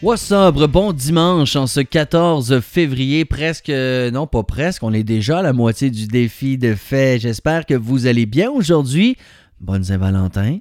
What's 0.00 0.30
up? 0.30 0.54
Bon 0.70 0.92
dimanche 0.92 1.56
en 1.56 1.66
ce 1.66 1.80
14 1.80 2.60
février, 2.60 3.24
presque, 3.24 3.68
non 3.68 4.28
pas 4.28 4.44
presque, 4.44 4.84
on 4.84 4.92
est 4.92 5.02
déjà 5.02 5.40
à 5.40 5.42
la 5.42 5.52
moitié 5.52 5.90
du 5.90 6.06
défi 6.06 6.56
de 6.56 6.76
fait. 6.76 7.18
J'espère 7.18 7.66
que 7.66 7.74
vous 7.74 8.06
allez 8.06 8.24
bien 8.24 8.48
aujourd'hui. 8.48 9.16
Bonne 9.60 9.82
Saint-Valentin. 9.82 10.58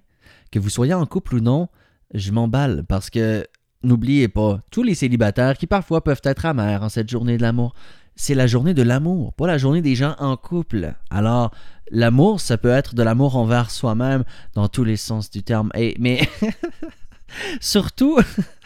Que 0.52 0.58
vous 0.58 0.72
soyez 0.72 0.96
en 0.96 1.06
couple 1.06 1.36
ou 1.36 1.40
non, 1.40 1.68
je 2.16 2.32
m'emballe 2.32 2.84
parce 2.90 3.12
que 3.12 3.46
n'oubliez 3.84 4.28
pas, 4.28 4.60
tous 4.72 4.82
les 4.82 4.96
célibataires 4.96 5.56
qui 5.56 5.68
parfois 5.68 6.04
peuvent 6.04 6.22
être 6.24 6.48
amers 6.48 6.82
en 6.82 6.90
cette 6.90 7.12
journée 7.12 7.38
de 7.38 7.44
l'amour, 7.44 7.76
c'est 8.16 8.34
la 8.34 8.48
journée 8.48 8.74
de 8.74 8.82
l'amour, 8.82 9.34
pas 9.34 9.46
la 9.46 9.60
journée 9.60 9.84
des 9.84 9.94
gens 9.94 10.16
en 10.18 10.36
couple. 10.36 10.96
Alors, 11.12 11.52
l'amour, 11.92 12.42
ça 12.42 12.58
peut 12.58 12.70
être 12.70 12.96
de 12.96 13.04
l'amour 13.04 13.36
envers 13.36 13.70
soi-même 13.70 14.24
dans 14.56 14.68
tous 14.68 14.84
les 14.84 14.98
sens 14.98 15.30
du 15.30 15.44
terme. 15.44 15.70
Et, 15.76 15.96
mais 16.00 16.28
surtout, 17.62 18.20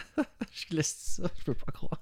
laisse 0.76 0.94
ça, 1.16 1.30
je 1.38 1.44
peux 1.44 1.54
pas 1.54 1.72
croire. 1.72 2.00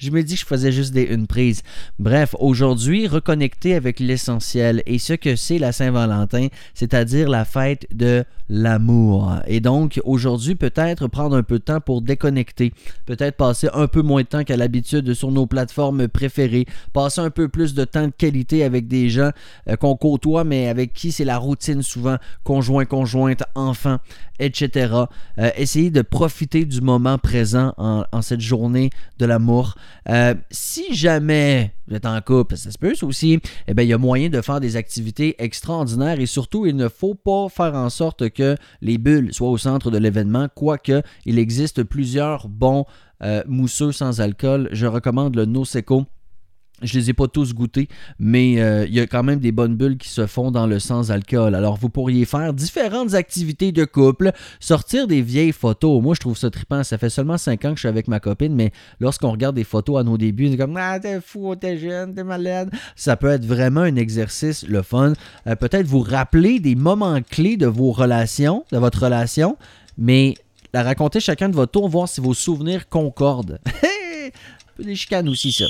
Je 0.00 0.10
me 0.10 0.22
dis 0.22 0.34
que 0.34 0.40
je 0.40 0.46
faisais 0.46 0.72
juste 0.72 0.94
une 0.96 1.26
prise. 1.26 1.62
Bref, 1.98 2.34
aujourd'hui, 2.38 3.08
reconnecter 3.08 3.74
avec 3.74 4.00
l'essentiel 4.00 4.82
et 4.86 4.98
ce 4.98 5.14
que 5.14 5.34
c'est 5.34 5.58
la 5.58 5.72
Saint-Valentin, 5.72 6.48
c'est-à-dire 6.74 7.28
la 7.28 7.44
fête 7.44 7.86
de 7.92 8.24
l'amour. 8.48 9.34
Et 9.46 9.60
donc, 9.60 10.00
aujourd'hui, 10.04 10.54
peut-être 10.54 11.08
prendre 11.08 11.36
un 11.36 11.42
peu 11.42 11.58
de 11.58 11.64
temps 11.64 11.80
pour 11.80 12.00
déconnecter, 12.00 12.72
peut-être 13.06 13.36
passer 13.36 13.68
un 13.74 13.88
peu 13.88 14.02
moins 14.02 14.22
de 14.22 14.28
temps 14.28 14.44
qu'à 14.44 14.56
l'habitude 14.56 15.14
sur 15.14 15.32
nos 15.32 15.46
plateformes 15.46 16.06
préférées, 16.06 16.66
passer 16.92 17.20
un 17.20 17.30
peu 17.30 17.48
plus 17.48 17.74
de 17.74 17.84
temps 17.84 18.06
de 18.06 18.12
qualité 18.16 18.62
avec 18.62 18.86
des 18.86 19.10
gens 19.10 19.30
euh, 19.68 19.76
qu'on 19.76 19.96
côtoie, 19.96 20.44
mais 20.44 20.68
avec 20.68 20.92
qui 20.92 21.10
c'est 21.10 21.24
la 21.24 21.38
routine 21.38 21.82
souvent, 21.82 22.16
conjoint, 22.44 22.84
conjointe, 22.84 23.42
enfant, 23.56 23.98
etc. 24.38 24.94
Euh, 25.38 25.50
essayer 25.56 25.90
de 25.90 26.02
profiter 26.02 26.64
du 26.64 26.80
moment 26.80 27.18
présent 27.18 27.74
en, 27.78 28.04
en 28.12 28.22
cette 28.22 28.40
journée 28.40 28.90
de 29.18 29.26
l'amour 29.26 29.55
euh, 30.08 30.34
si 30.50 30.94
jamais 30.94 31.72
vous 31.86 31.96
êtes 31.96 32.06
en 32.06 32.20
couple, 32.20 32.56
ça 32.56 32.70
se 32.70 32.78
peut 32.78 32.94
aussi, 33.02 33.38
eh 33.68 33.74
bien, 33.74 33.84
il 33.84 33.88
y 33.88 33.92
a 33.92 33.98
moyen 33.98 34.28
de 34.28 34.40
faire 34.40 34.60
des 34.60 34.76
activités 34.76 35.36
extraordinaires 35.38 36.20
et 36.20 36.26
surtout, 36.26 36.66
il 36.66 36.76
ne 36.76 36.88
faut 36.88 37.14
pas 37.14 37.48
faire 37.48 37.74
en 37.74 37.90
sorte 37.90 38.30
que 38.30 38.56
les 38.80 38.98
bulles 38.98 39.32
soient 39.32 39.50
au 39.50 39.58
centre 39.58 39.90
de 39.90 39.98
l'événement, 39.98 40.48
quoique 40.54 41.02
il 41.24 41.38
existe 41.38 41.82
plusieurs 41.82 42.48
bons 42.48 42.84
euh, 43.22 43.42
mousseux 43.46 43.92
sans 43.92 44.20
alcool. 44.20 44.68
Je 44.72 44.86
recommande 44.86 45.36
le 45.36 45.46
Noseco 45.46 46.06
je 46.82 46.98
les 46.98 47.10
ai 47.10 47.12
pas 47.14 47.26
tous 47.26 47.54
goûtés, 47.54 47.88
mais 48.18 48.60
euh, 48.60 48.86
il 48.86 48.94
y 48.94 49.00
a 49.00 49.06
quand 49.06 49.22
même 49.22 49.40
des 49.40 49.52
bonnes 49.52 49.76
bulles 49.76 49.96
qui 49.96 50.08
se 50.08 50.26
font 50.26 50.50
dans 50.50 50.66
le 50.66 50.78
sans-alcool. 50.78 51.54
Alors, 51.54 51.76
vous 51.76 51.88
pourriez 51.88 52.24
faire 52.26 52.52
différentes 52.52 53.14
activités 53.14 53.72
de 53.72 53.84
couple, 53.84 54.32
sortir 54.60 55.06
des 55.06 55.22
vieilles 55.22 55.52
photos. 55.52 56.02
Moi, 56.02 56.14
je 56.14 56.20
trouve 56.20 56.36
ça 56.36 56.50
trippant. 56.50 56.84
Ça 56.84 56.98
fait 56.98 57.08
seulement 57.08 57.38
5 57.38 57.64
ans 57.64 57.70
que 57.70 57.76
je 57.76 57.80
suis 57.80 57.88
avec 57.88 58.08
ma 58.08 58.20
copine, 58.20 58.54
mais 58.54 58.72
lorsqu'on 59.00 59.30
regarde 59.30 59.56
des 59.56 59.64
photos 59.64 60.00
à 60.00 60.02
nos 60.02 60.18
débuts, 60.18 60.50
c'est 60.50 60.58
comme 60.58 60.76
Ah, 60.76 61.00
t'es 61.00 61.20
fou, 61.20 61.56
t'es 61.56 61.78
jeune, 61.78 62.14
t'es 62.14 62.24
malade. 62.24 62.70
Ça 62.94 63.16
peut 63.16 63.30
être 63.30 63.46
vraiment 63.46 63.80
un 63.82 63.96
exercice, 63.96 64.66
le 64.66 64.82
fun. 64.82 65.14
Euh, 65.46 65.56
peut-être 65.56 65.86
vous 65.86 66.00
rappeler 66.00 66.60
des 66.60 66.74
moments 66.74 67.20
clés 67.22 67.56
de 67.56 67.66
vos 67.66 67.92
relations, 67.92 68.64
de 68.70 68.78
votre 68.78 69.04
relation, 69.04 69.56
mais 69.96 70.34
la 70.74 70.82
raconter 70.82 71.20
chacun 71.20 71.48
de 71.48 71.54
votre 71.54 71.72
tour, 71.72 71.88
voir 71.88 72.06
si 72.06 72.20
vos 72.20 72.34
souvenirs 72.34 72.86
concordent. 72.88 73.60
Un 73.64 74.30
peu 74.76 74.84
des 74.84 74.94
chicanes 74.94 75.28
aussi, 75.28 75.52
ça. 75.52 75.64